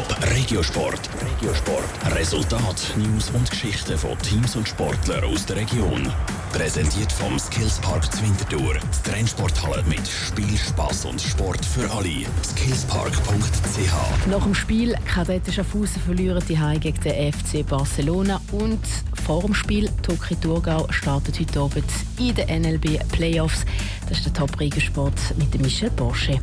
Top 0.00 0.16
Regiosport. 0.34 1.10
Regiosport. 1.20 2.16
Resultat, 2.16 2.94
News 2.96 3.28
und 3.34 3.50
Geschichten 3.50 3.98
von 3.98 4.16
Teams 4.20 4.56
und 4.56 4.66
Sportlern 4.66 5.24
aus 5.24 5.44
der 5.44 5.56
Region. 5.56 6.10
Präsentiert 6.54 7.12
vom 7.12 7.38
Skillspark 7.38 8.10
Zwintertour. 8.10 8.76
Die 8.76 9.10
Trennsporthalle 9.10 9.82
mit 9.82 10.00
Spiel, 10.08 10.56
Spass 10.56 11.04
und 11.04 11.20
Sport 11.20 11.66
für 11.66 11.90
alle. 11.90 12.24
Skillspark.ch. 12.42 14.26
Nach 14.30 14.42
dem 14.42 14.54
Spiel 14.54 14.96
Kadetten 15.04 15.52
Schaffhausen 15.52 16.00
verlieren 16.00 16.42
die 16.48 16.58
Heim 16.58 16.80
gegen 16.80 17.00
den 17.02 17.30
FC 17.34 17.66
Barcelona 17.66 18.40
und 18.52 18.80
vor 19.26 19.42
dem 19.42 19.52
Spiel 19.52 19.90
Toki 20.02 20.34
Thurgau 20.36 20.86
startet 20.90 21.38
heute 21.38 21.60
Abend 21.60 21.84
in 22.18 22.34
den 22.34 22.62
NLB 22.62 23.06
Playoffs. 23.12 23.66
Das 24.08 24.16
ist 24.16 24.24
der 24.24 24.32
Top 24.32 24.58
Regiosport 24.58 25.18
mit 25.36 25.60
Michel 25.60 25.90
Porsche. 25.90 26.40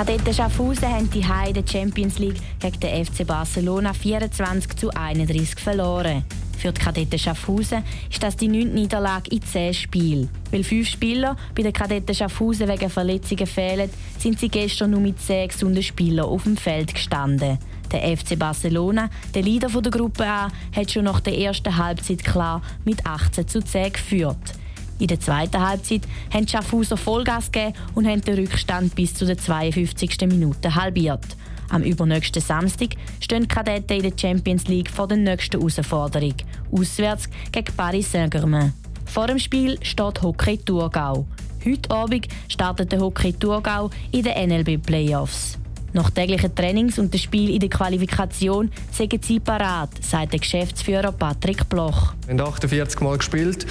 Kadetten 0.00 0.32
Schaffhausen 0.32 0.88
haben 0.88 1.10
die 1.10 1.22
Heide 1.22 1.62
Champions 1.62 2.18
League 2.18 2.40
gegen 2.58 2.80
den 2.80 3.04
FC 3.04 3.26
Barcelona 3.26 3.92
24 3.92 4.74
zu 4.74 4.88
31 4.88 5.60
verloren. 5.60 6.24
Für 6.56 6.72
die 6.72 6.80
Kadetten 6.80 7.18
Schaffhausen 7.18 7.84
ist 8.10 8.22
das 8.22 8.34
die 8.34 8.48
neunte 8.48 8.68
Niederlage 8.68 9.28
in 9.30 9.42
zehn 9.42 9.74
Spielen. 9.74 10.30
Weil 10.50 10.64
fünf 10.64 10.88
Spieler 10.88 11.36
bei 11.54 11.64
den 11.64 11.74
Kadetten 11.74 12.14
Schaffhausen 12.14 12.66
wegen 12.66 12.88
Verletzungen 12.88 13.46
fehlen, 13.46 13.90
sind 14.18 14.40
sie 14.40 14.48
gestern 14.48 14.92
nur 14.92 15.00
mit 15.00 15.20
zehn 15.20 15.48
gesunden 15.48 15.82
Spielern 15.82 16.24
auf 16.24 16.44
dem 16.44 16.56
Feld 16.56 16.94
gestanden. 16.94 17.58
Der 17.92 18.16
FC 18.16 18.38
Barcelona, 18.38 19.10
der 19.34 19.42
Leader 19.42 19.68
der 19.68 19.92
Gruppe 19.92 20.24
A, 20.24 20.48
hat 20.74 20.90
schon 20.90 21.04
nach 21.04 21.20
der 21.20 21.36
ersten 21.36 21.76
Halbzeit 21.76 22.24
klar 22.24 22.62
mit 22.86 23.04
18 23.04 23.46
zu 23.46 23.62
10 23.62 23.92
geführt. 23.92 24.59
In 25.00 25.06
der 25.06 25.18
zweiten 25.18 25.66
Halbzeit 25.66 26.02
haben 26.32 26.44
die 26.44 26.52
Schaffhauser 26.52 26.98
Vollgas 26.98 27.50
gegeben 27.50 27.74
und 27.94 28.06
haben 28.06 28.20
den 28.20 28.38
Rückstand 28.38 28.94
bis 28.94 29.14
zu 29.14 29.24
der 29.24 29.38
52. 29.38 30.20
Minute 30.28 30.74
halbiert. 30.74 31.24
Am 31.70 31.82
übernächsten 31.82 32.42
Samstag 32.42 32.96
stehen 33.18 33.42
die 33.44 33.48
Kadetten 33.48 33.96
in 33.96 34.02
der 34.02 34.18
Champions 34.18 34.68
League 34.68 34.90
vor 34.90 35.08
der 35.08 35.16
nächsten 35.16 35.58
Herausforderung. 35.58 36.34
Auswärts 36.70 37.30
gegen 37.50 37.74
Paris 37.74 38.12
Saint-Germain. 38.12 38.74
Vor 39.06 39.26
dem 39.26 39.38
Spiel 39.38 39.78
steht 39.82 40.20
Hockey 40.20 40.58
Thurgau. 40.58 41.26
Heute 41.64 41.90
Abend 41.90 42.28
startet 42.48 42.92
der 42.92 43.00
Hockey 43.00 43.32
Thurgau 43.32 43.90
in 44.12 44.22
den 44.22 44.48
NLB 44.48 44.82
Playoffs. 44.82 45.59
Nach 45.92 46.08
täglichen 46.10 46.54
Trainings 46.54 47.00
und 47.00 47.12
dem 47.12 47.18
Spiel 47.18 47.50
in 47.50 47.58
der 47.58 47.68
Qualifikation 47.68 48.70
sind 48.92 49.24
sie 49.24 49.40
parat, 49.40 49.90
sagt 50.00 50.32
der 50.32 50.38
Geschäftsführer 50.38 51.10
Patrick 51.10 51.68
Bloch. 51.68 52.14
Wir 52.26 52.38
haben 52.38 52.52
48 52.52 53.00
Mal 53.00 53.18
gespielt 53.18 53.66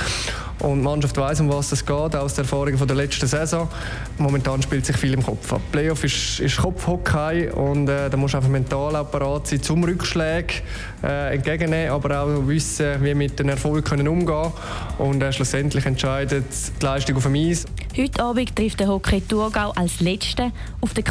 und 0.59 0.80
die 0.80 0.84
Mannschaft 0.84 1.16
weiß, 1.16 1.40
um 1.40 1.50
was 1.50 1.72
es 1.72 1.86
geht, 1.86 2.16
aus 2.16 2.34
der 2.34 2.44
Erfahrung 2.44 2.78
von 2.78 2.88
der 2.88 2.97
letzten 2.97 3.25
Saison. 3.25 3.70
Momentan 4.17 4.62
spielt 4.62 4.86
sich 4.86 4.97
viel 4.97 5.14
im 5.14 5.23
Kopf 5.23 5.53
ab. 5.53 5.62
Playoff 5.72 6.03
ist, 6.03 6.42
ist 6.42 6.58
Kopfhockey 6.58 7.52
und 7.52 7.88
äh, 7.88 8.09
da 8.09 8.17
muss 8.17 8.36
einfach 8.36 8.50
mental 8.50 8.97
auch 8.97 9.09
parat 9.09 9.47
sein, 9.47 9.62
zum 9.62 9.86
Rückschlägen 9.86 10.62
äh, 11.03 11.36
entgegennehmen, 11.36 11.92
aber 11.92 12.22
auch 12.22 12.47
wissen, 12.47 13.00
wie 13.00 13.06
wir 13.06 13.16
mit 13.16 13.40
den 13.40 13.47
Erfolgen 13.47 13.86
können 13.86 14.09
umgehen 14.09 14.52
und 14.97 15.23
äh, 15.23 15.31
schlussendlich 15.31 15.86
entscheidet 15.86 16.45
die 16.81 16.86
Leistung 16.86 17.16
auf 17.16 17.23
dem 17.23 17.36
Eis. 17.36 17.66
Heute 17.97 18.22
Abend 18.23 18.56
trifft 18.56 18.80
der 18.81 18.88
Hockey 18.88 19.22
Thurgau 19.22 19.72
als 19.72 20.00
Letzte 20.02 20.52
auf 20.81 20.94
den 20.94 21.03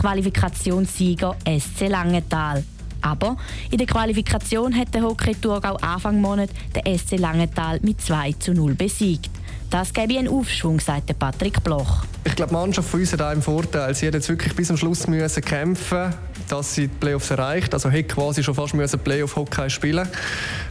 Qualifikationssieger 0.99 1.37
SC 1.47 1.89
Langenthal. 1.89 2.65
Aber 3.01 3.37
in 3.71 3.79
der 3.79 3.87
Qualifikation 3.87 4.77
hat 4.77 4.93
der 4.93 5.03
Hockey 5.03 5.35
Thurgau 5.35 5.77
Anfang 5.77 6.21
Monat 6.21 6.51
den 6.75 6.99
SC 6.99 7.19
Langenthal 7.19 7.79
mit 7.83 8.01
2 8.01 8.33
zu 8.33 8.53
0 8.53 8.75
besiegt. 8.75 9.31
Das 9.71 9.93
gäbe 9.93 10.19
einen 10.19 10.29
Aufschwung, 10.29 10.81
sagt 10.81 11.19
Patrick 11.19 11.63
Bloch. 11.63 12.05
Ich 12.25 12.35
glaube, 12.35 12.51
die 12.51 12.57
Mannschaft 12.57 12.89
von 12.89 13.01
uns 13.01 13.13
hat 13.13 13.21
einen 13.21 13.43
Vorteil. 13.43 13.95
Sie 13.95 14.07
hat 14.07 14.15
jetzt 14.15 14.29
wirklich 14.29 14.55
bis 14.55 14.69
zum 14.69 14.77
Schluss 14.77 15.07
müssen 15.07 15.43
kämpfen 15.43 16.15
dass 16.49 16.75
sie 16.75 16.89
die 16.89 16.95
Playoffs 16.95 17.31
erreicht. 17.31 17.73
Also 17.75 17.91
hätte 17.91 18.15
quasi 18.15 18.43
schon 18.43 18.55
fast 18.55 18.75
müssen 18.75 18.99
Playoff-Hockey 18.99 19.71
spielen 19.71 20.09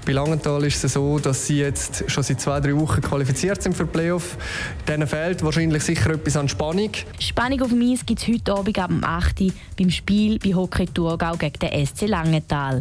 Bei 0.06 0.12
Langenthal 0.12 0.64
ist 0.64 0.84
es 0.84 0.94
so, 0.94 1.20
dass 1.20 1.48
sie 1.48 1.59
jetzt 1.59 2.03
schon 2.08 2.23
seit 2.23 2.42
zwei, 2.42 2.59
drei 2.59 2.75
Wochen 2.75 3.02
qualifiziert 3.02 3.62
sind 3.62 3.75
für 3.75 3.86
die 3.86 3.92
Playoff. 3.92 4.38
Denen 4.88 5.08
fehlt 5.08 5.44
wahrscheinlich 5.44 5.84
sicher 5.84 6.12
etwas 6.12 6.38
an 6.38 6.50
Spannung. 6.50 6.91
Spannung 7.19 7.62
auf 7.62 7.69
dem 7.69 7.81
Eis 7.81 8.06
gibt 8.06 8.22
es 8.22 8.28
heute 8.28 8.53
Abend 8.53 8.79
ab 8.79 8.91
8 9.02 9.41
Uhr 9.41 9.52
beim 9.78 9.90
Spiel 9.90 10.40
bei 10.40 10.53
Hockey 10.53 10.85
Thurgau 10.85 11.35
gegen 11.35 11.59
den 11.59 11.85
SC 11.85 12.08
Langenthal. 12.08 12.79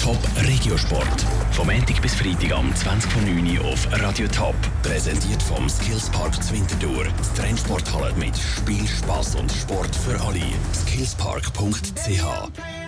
Top 0.00 0.18
Regiosport. 0.38 1.26
Vom 1.52 1.66
Montag 1.66 2.00
bis 2.00 2.14
Freitag 2.14 2.52
am 2.52 2.72
20.09 2.72 3.58
Uhr 3.58 3.64
auf 3.66 3.86
Radio 4.00 4.26
Top. 4.28 4.54
Präsentiert 4.82 5.42
vom 5.42 5.68
Skillspark 5.68 6.42
Zwintertour. 6.42 7.04
Die 7.04 7.40
Trennsporthalle 7.40 8.14
mit 8.14 8.36
Spiel, 8.36 8.86
Spass 8.88 9.34
und 9.34 9.52
Sport 9.52 9.94
für 9.94 10.18
alle. 10.20 10.40
Skillspark.ch 10.74 12.81